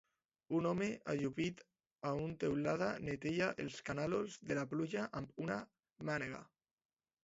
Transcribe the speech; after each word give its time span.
Un 0.59 0.67
home 0.69 0.87
ajupit 1.13 1.61
a 2.09 2.15
un 2.23 2.33
teulada 2.45 2.89
neteja 3.11 3.53
els 3.67 3.79
canalons 3.93 4.43
de 4.49 4.61
la 4.63 4.69
pluja 4.77 5.09
amb 5.23 5.43
una 5.49 5.65
mànega. 6.13 6.47